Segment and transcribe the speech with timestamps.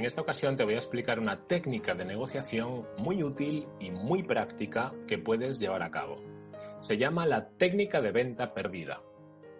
[0.00, 4.22] En esta ocasión te voy a explicar una técnica de negociación muy útil y muy
[4.22, 6.16] práctica que puedes llevar a cabo.
[6.80, 9.02] Se llama la técnica de venta perdida.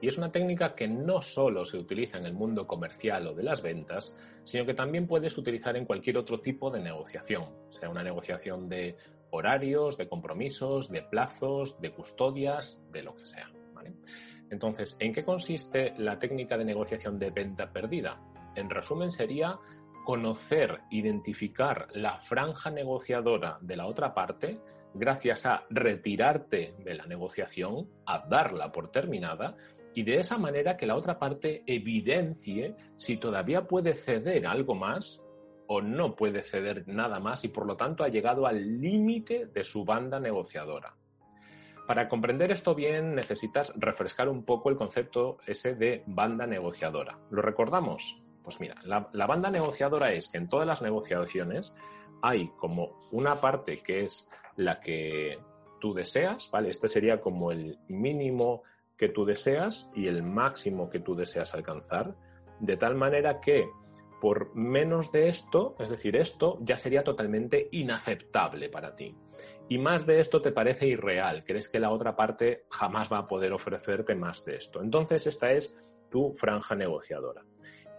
[0.01, 3.43] Y es una técnica que no solo se utiliza en el mundo comercial o de
[3.43, 8.03] las ventas, sino que también puedes utilizar en cualquier otro tipo de negociación, sea una
[8.03, 8.97] negociación de
[9.33, 13.51] horarios, de compromisos, de plazos, de custodias, de lo que sea.
[14.51, 18.19] Entonces, ¿en qué consiste la técnica de negociación de venta perdida?
[18.57, 19.59] En resumen, sería
[20.11, 24.59] conocer, identificar la franja negociadora de la otra parte
[24.93, 29.55] gracias a retirarte de la negociación, a darla por terminada
[29.95, 35.23] y de esa manera que la otra parte evidencie si todavía puede ceder algo más
[35.69, 39.63] o no puede ceder nada más y por lo tanto ha llegado al límite de
[39.63, 40.93] su banda negociadora.
[41.87, 47.17] Para comprender esto bien necesitas refrescar un poco el concepto ese de banda negociadora.
[47.31, 48.21] ¿Lo recordamos?
[48.43, 51.75] Pues mira, la, banda negociadora es que en todas las negociaciones
[52.23, 55.39] hay como una parte que es la que
[55.81, 56.71] tú deseas, ¿vale?
[56.71, 58.63] Este sería como el mínimo
[58.97, 62.15] que tú deseas y el máximo que tú deseas alcanzar,
[62.61, 63.69] de tal manera que
[64.21, 69.17] por menos de esto, es decir, esto ya sería totalmente inaceptable para ti.
[69.69, 73.27] Y más de esto te parece irreal, crees que la otra parte jamás va a
[73.27, 74.83] poder ofrecerte más de esto.
[74.83, 75.75] Entonces esta es
[76.11, 77.45] tu franja negociadora.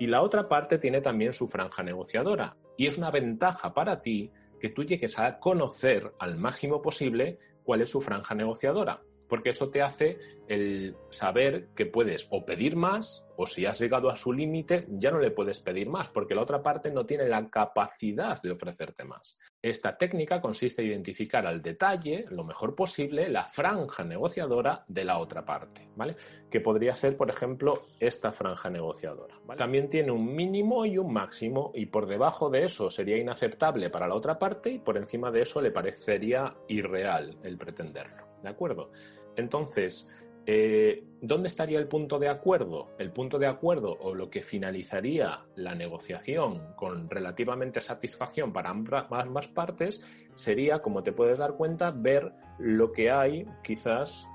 [0.02, 2.58] Y la otra parte tiene también su franja negociadora.
[2.76, 7.82] Y es una ventaja para ti que tú llegues a conocer al máximo posible cuál
[7.82, 9.00] es su franja negociadora
[9.32, 14.10] porque eso te hace el saber que puedes o pedir más o si has llegado
[14.10, 17.30] a su límite ya no le puedes pedir más porque la otra parte no tiene
[17.30, 19.38] la capacidad de ofrecerte más.
[19.62, 25.18] Esta técnica consiste en identificar al detalle, lo mejor posible, la franja negociadora de la
[25.18, 26.18] otra parte, ¿vale?
[26.50, 29.40] Que podría ser, por ejemplo, esta franja negociadora.
[29.56, 34.10] También tiene un mínimo y un máximo y por debajo de eso sería inaceptable para
[34.10, 38.32] la otra parte y por encima de eso le parecería irreal el pretenderlo.
[38.42, 38.92] ¿De acuerdo?
[39.36, 40.11] Entonces,
[40.45, 42.89] eh, ¿dónde estaría el punto de acuerdo?
[42.97, 49.47] El punto de acuerdo o lo que finalizaría la negociación con relativamente satisfacción para ambas
[49.49, 50.03] partes
[50.36, 54.27] sería, como te puedes dar cuenta, ver lo que hay quizás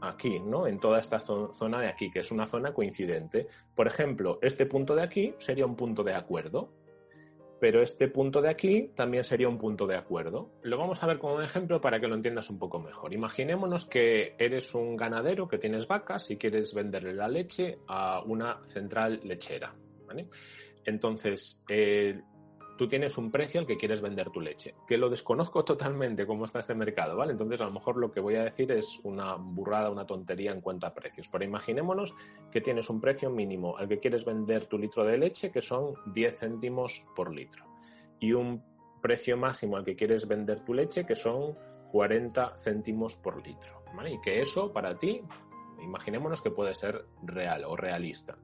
[0.00, 0.66] aquí, ¿no?
[0.66, 3.48] En toda esta zona de aquí, que es una zona coincidente.
[3.74, 6.72] Por ejemplo, este punto de aquí sería un punto de acuerdo
[7.60, 10.50] pero este punto de aquí también sería un punto de acuerdo.
[10.62, 13.12] Lo vamos a ver como un ejemplo para que lo entiendas un poco mejor.
[13.12, 18.60] Imaginémonos que eres un ganadero que tienes vacas y quieres venderle la leche a una
[18.68, 19.74] central lechera.
[20.84, 22.20] Entonces, eh,
[22.80, 26.46] tú tienes un precio al que quieres vender tu leche, que lo desconozco totalmente cómo
[26.46, 27.32] está este mercado, ¿vale?
[27.32, 30.62] Entonces, a lo mejor lo que voy a decir es una burrada, una tontería en
[30.62, 31.28] cuanto a precios.
[31.28, 32.14] Pero imaginémonos
[32.50, 35.92] que tienes un precio mínimo al que quieres vender tu litro de leche, que son
[36.06, 37.66] 10 céntimos por litro,
[38.18, 38.64] y un
[39.02, 41.58] precio máximo al que quieres vender tu leche, que son
[41.92, 44.12] 40 céntimos por litro, ¿vale?
[44.12, 45.20] Y que eso para ti,
[45.82, 48.38] imaginémonos que puede ser real o realista.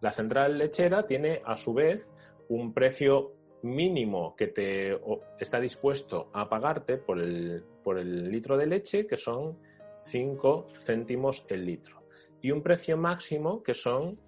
[0.00, 2.14] La central lechera tiene a su vez
[2.48, 4.98] un precio mínimo que te
[5.38, 9.58] está dispuesto a pagarte por el, por el litro de leche, que son
[10.06, 12.02] 5 céntimos el litro.
[12.42, 14.18] Y un precio máximo que son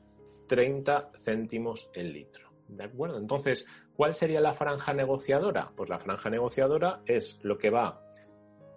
[0.46, 2.50] 30 céntimos el litro.
[2.68, 3.18] ¿De acuerdo?
[3.18, 5.72] Entonces, ¿cuál sería la franja negociadora?
[5.76, 8.02] Pues la franja negociadora es lo que va,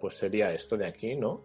[0.00, 1.42] pues sería esto de aquí, ¿no?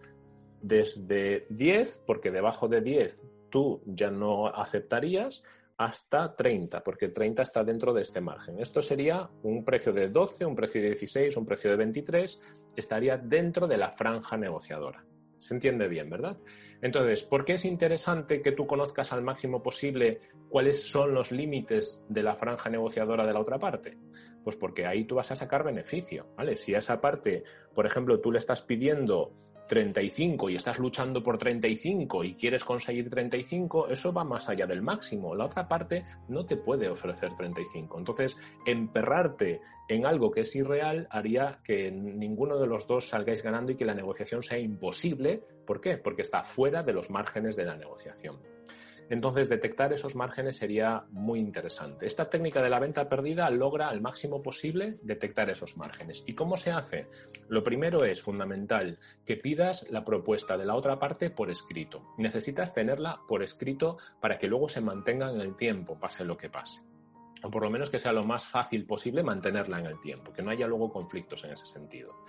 [0.61, 5.43] Desde 10, porque debajo de 10 tú ya no aceptarías,
[5.83, 8.59] hasta 30, porque 30 está dentro de este margen.
[8.59, 12.39] Esto sería un precio de 12, un precio de 16, un precio de 23,
[12.75, 15.03] estaría dentro de la franja negociadora.
[15.39, 16.37] Se entiende bien, ¿verdad?
[16.83, 22.05] Entonces, ¿por qué es interesante que tú conozcas al máximo posible cuáles son los límites
[22.09, 23.97] de la franja negociadora de la otra parte?
[24.43, 26.55] Pues porque ahí tú vas a sacar beneficio, ¿vale?
[26.55, 27.43] Si a esa parte,
[27.73, 29.33] por ejemplo, tú le estás pidiendo
[29.71, 34.81] 35 y estás luchando por 35 y quieres conseguir 35, eso va más allá del
[34.81, 35.33] máximo.
[35.33, 37.97] La otra parte no te puede ofrecer 35.
[37.97, 43.71] Entonces, emperrarte en algo que es irreal haría que ninguno de los dos salgáis ganando
[43.71, 45.41] y que la negociación sea imposible.
[45.65, 45.97] ¿Por qué?
[45.97, 48.39] Porque está fuera de los márgenes de la negociación.
[49.09, 52.05] Entonces, detectar esos márgenes sería muy interesante.
[52.05, 56.23] Esta técnica de la venta perdida logra al máximo posible detectar esos márgenes.
[56.27, 57.07] ¿Y cómo se hace?
[57.49, 62.13] Lo primero es fundamental que pidas la propuesta de la otra parte por escrito.
[62.17, 66.49] Necesitas tenerla por escrito para que luego se mantenga en el tiempo, pase lo que
[66.49, 66.81] pase
[67.43, 70.41] o por lo menos que sea lo más fácil posible mantenerla en el tiempo, que
[70.41, 72.25] no haya luego conflictos en ese sentido.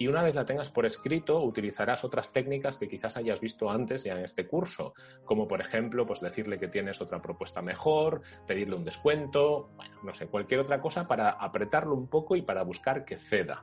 [0.00, 4.02] Y una vez la tengas por escrito utilizarás otras técnicas que quizás hayas visto antes
[4.02, 4.94] ya en este curso,
[5.26, 10.14] como por ejemplo pues decirle que tienes otra propuesta mejor, pedirle un descuento, bueno, no
[10.14, 13.62] sé, cualquier otra cosa para apretarlo un poco y para buscar que ceda.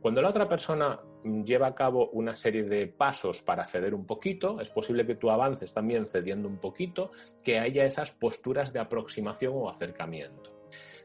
[0.00, 0.96] Cuando la otra persona
[1.44, 5.28] lleva a cabo una serie de pasos para ceder un poquito, es posible que tú
[5.28, 7.10] avances también cediendo un poquito,
[7.42, 10.56] que haya esas posturas de aproximación o acercamiento.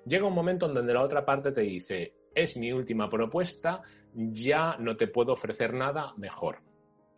[0.05, 3.81] Llega un momento en donde la otra parte te dice, es mi última propuesta,
[4.15, 6.59] ya no te puedo ofrecer nada mejor.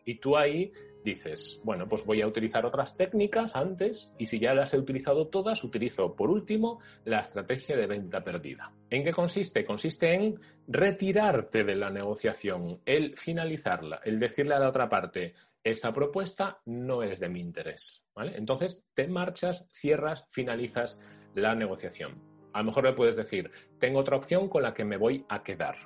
[0.04, 0.72] Y tú ahí
[1.06, 5.28] dices, bueno, pues voy a utilizar otras técnicas antes y si ya las he utilizado
[5.28, 8.72] todas, utilizo por último la estrategia de venta perdida.
[8.90, 9.64] ¿En qué consiste?
[9.64, 15.92] Consiste en retirarte de la negociación, el finalizarla, el decirle a la otra parte, esa
[15.92, 18.04] propuesta no es de mi interés.
[18.14, 18.36] ¿vale?
[18.36, 21.00] Entonces te marchas, cierras, finalizas
[21.34, 22.20] la negociación.
[22.52, 25.42] A lo mejor le puedes decir, tengo otra opción con la que me voy a
[25.42, 25.76] quedar.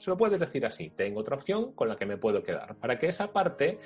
[0.00, 2.98] Se lo puedes decir así, tengo otra opción con la que me puedo quedar, para
[2.98, 3.78] que esa parte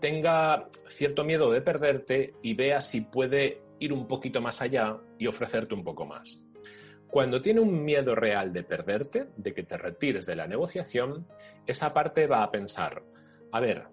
[0.00, 5.28] tenga cierto miedo de perderte y vea si puede ir un poquito más allá y
[5.28, 6.42] ofrecerte un poco más.
[7.08, 11.26] Cuando tiene un miedo real de perderte, de que te retires de la negociación,
[11.66, 13.02] esa parte va a pensar,
[13.52, 13.86] a ver,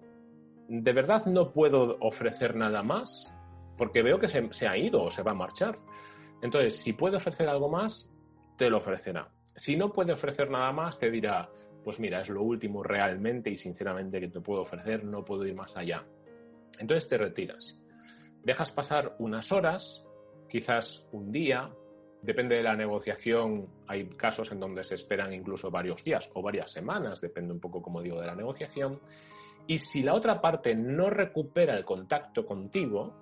[0.68, 3.34] ¿de verdad no puedo ofrecer nada más?
[3.76, 5.76] Porque veo que se, ha ido o se va a marchar.
[6.42, 8.14] Entonces, si puede ofrecer algo más,
[8.56, 9.28] te lo ofrecerá.
[9.56, 11.48] Si no puede ofrecer nada más, te dirá,
[11.88, 15.54] pues mira, es lo último realmente y sinceramente que te puedo ofrecer, no puedo ir
[15.54, 16.04] más allá.
[16.78, 17.78] Entonces te retiras.
[18.44, 20.06] Dejas pasar unas horas,
[20.50, 21.74] quizás un día,
[22.20, 26.70] depende de la negociación, hay casos en donde se esperan incluso varios días o varias
[26.70, 29.00] semanas, depende un poco, como digo, de la negociación.
[29.66, 33.14] Y si la otra parte no recupera el contacto contigo,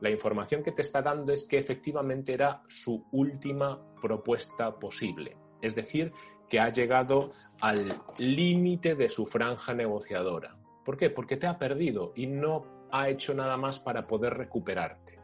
[0.00, 5.36] la información que te está dando es que efectivamente era su última propuesta posible.
[5.62, 6.12] Es decir,
[6.48, 7.30] que ha llegado
[7.60, 10.56] al límite de su franja negociadora.
[10.84, 11.10] ¿Por qué?
[11.10, 15.20] Porque te ha perdido y no ha hecho nada más para poder recuperarte.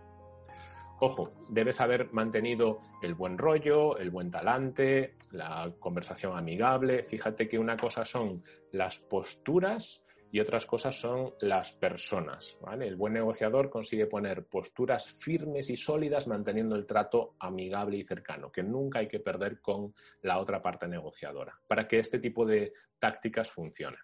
[0.98, 7.02] Ojo, debes haber mantenido el buen rollo, el buen talante, la conversación amigable.
[7.02, 8.42] Fíjate que una cosa son
[8.72, 12.56] las posturas y otras cosas son las personas.
[12.80, 18.50] El buen negociador consigue poner posturas firmes y sólidas manteniendo el trato amigable y cercano,
[18.50, 22.72] que nunca hay que perder con la otra parte negociadora, para que este tipo de
[22.98, 24.00] tácticas funcionen.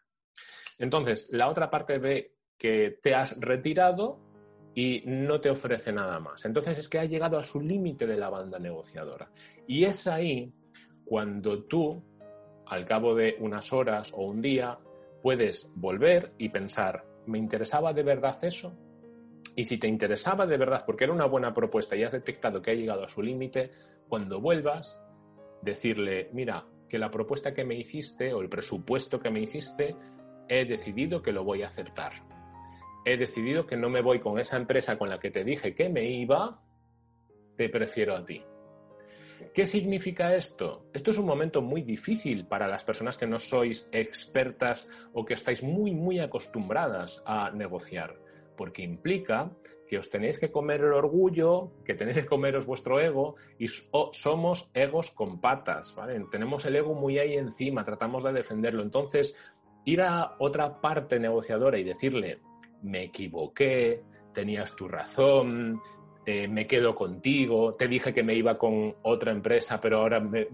[0.79, 4.21] Entonces, la otra parte ve que te has retirado
[4.75, 6.45] y no te ofrece nada más.
[6.45, 9.31] Entonces es que ha llegado a su límite de la banda negociadora.
[9.67, 10.53] Y es ahí
[11.05, 12.03] cuando tú,
[12.67, 14.79] al cabo de unas horas o un día,
[15.23, 18.77] puedes volver y pensar, ¿me interesaba de verdad eso?
[19.55, 22.71] Y si te interesaba de verdad, porque era una buena propuesta y has detectado que
[22.71, 23.71] ha llegado a su límite,
[24.09, 25.01] cuando vuelvas,
[25.63, 29.97] decirle, mira, que la propuesta que me hiciste o el presupuesto que me hiciste,
[30.49, 32.13] he decidido que lo voy a aceptar.
[33.05, 35.89] He decidido que no me voy con esa empresa con la que te dije que
[35.89, 36.61] me iba,
[37.57, 38.43] te prefiero a ti.
[39.55, 40.87] ¿Qué significa esto?
[40.93, 45.35] Esto es un momento muy difícil para las personas que no sois expertas o que
[45.35, 48.17] estáis muy, muy acostumbradas a negociar,
[48.57, 49.51] porque implica
[49.89, 54.71] que os tenéis que comer el orgullo, que tenéis que comeros vuestro ego y somos
[54.73, 56.19] egos con patas, ¿vale?
[56.31, 58.83] Tenemos el ego muy ahí encima, tratamos de defenderlo.
[58.83, 59.37] Entonces,
[59.85, 62.41] ir a otra parte negociadora y decirle,
[62.83, 65.81] me equivoqué, tenías tu razón,
[66.25, 70.47] eh, me quedo contigo, te dije que me iba con otra empresa, pero ahora me,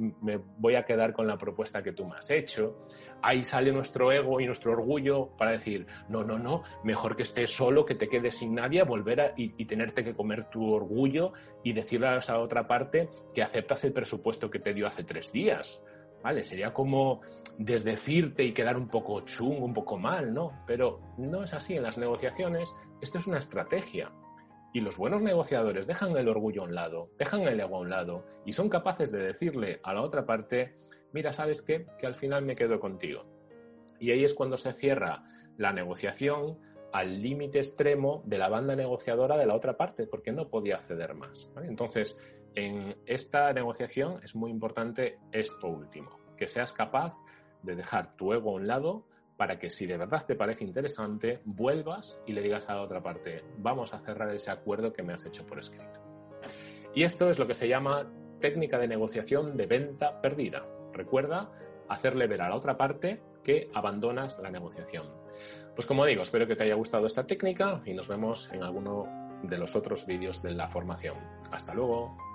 [0.57, 2.79] voy a quedar con la propuesta que tú me has hecho.
[3.21, 7.55] Ahí sale nuestro ego y nuestro orgullo para decir, no, no, no, mejor que estés
[7.55, 11.33] solo, que te quedes sin nadie, volver a, y, y, tenerte que comer tu orgullo
[11.63, 15.33] y decirle a esa otra parte que aceptas el presupuesto que te dio hace tres
[15.33, 15.85] días.
[16.23, 16.43] ¿Vale?
[16.43, 17.21] Sería como
[17.59, 20.65] desdecirte y quedar un poco chungo, un poco mal, ¿no?
[20.67, 24.11] Pero no es así en las negociaciones, esto es una estrategia.
[24.73, 27.91] Y los buenos negociadores dejan el orgullo a un lado, dejan el ego a un
[27.91, 30.77] lado y son capaces de decirle a la otra parte,
[31.13, 31.87] mira, ¿sabes qué?
[31.99, 33.25] Que al final me quedo contigo.
[33.99, 35.25] Y ahí es cuando se cierra
[35.57, 36.59] la negociación
[36.93, 41.15] al límite extremo de la banda negociadora de la otra parte, porque no podía ceder
[41.15, 41.51] más.
[41.63, 42.19] Entonces,
[42.55, 47.15] en esta negociación es muy importante esto último, que seas capaz
[47.63, 49.08] de dejar tu ego a un lado
[49.39, 53.03] para que si de verdad te parece interesante, vuelvas y le digas a la otra
[53.03, 56.01] parte, vamos a cerrar ese acuerdo que me has hecho por escrito.
[56.93, 60.67] Y esto es lo que se llama técnica de negociación de venta perdida.
[60.93, 61.53] Recuerda
[61.89, 65.07] hacerle ver a la otra parte que abandonas la negociación.
[65.77, 69.07] Pues como digo, espero que te haya gustado esta técnica y nos vemos en alguno
[69.45, 71.15] de los otros vídeos de la formación.
[71.53, 72.28] Hasta luego.